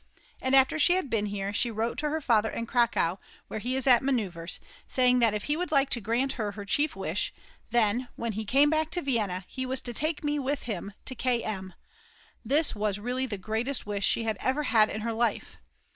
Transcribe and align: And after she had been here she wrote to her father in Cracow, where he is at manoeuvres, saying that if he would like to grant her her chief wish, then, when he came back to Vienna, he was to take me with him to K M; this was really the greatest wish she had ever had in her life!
And 0.41 0.55
after 0.55 0.79
she 0.79 0.93
had 0.93 1.11
been 1.11 1.27
here 1.27 1.53
she 1.53 1.69
wrote 1.69 1.99
to 1.99 2.09
her 2.09 2.21
father 2.21 2.49
in 2.49 2.65
Cracow, 2.65 3.19
where 3.47 3.59
he 3.59 3.75
is 3.75 3.85
at 3.85 4.01
manoeuvres, 4.01 4.59
saying 4.87 5.19
that 5.19 5.35
if 5.35 5.43
he 5.43 5.55
would 5.55 5.71
like 5.71 5.91
to 5.91 6.01
grant 6.01 6.33
her 6.33 6.53
her 6.53 6.65
chief 6.65 6.95
wish, 6.95 7.31
then, 7.69 8.07
when 8.15 8.31
he 8.31 8.43
came 8.43 8.71
back 8.71 8.89
to 8.89 9.03
Vienna, 9.03 9.45
he 9.47 9.63
was 9.63 9.79
to 9.81 9.93
take 9.93 10.23
me 10.23 10.39
with 10.39 10.63
him 10.63 10.93
to 11.05 11.13
K 11.13 11.43
M; 11.43 11.75
this 12.43 12.73
was 12.73 12.97
really 12.97 13.27
the 13.27 13.37
greatest 13.37 13.85
wish 13.85 14.03
she 14.03 14.23
had 14.23 14.37
ever 14.39 14.63
had 14.63 14.89
in 14.89 15.01
her 15.01 15.13
life! 15.13 15.57